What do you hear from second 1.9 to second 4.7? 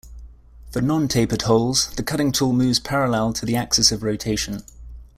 the cutting tool moves parallel to the axis of rotation.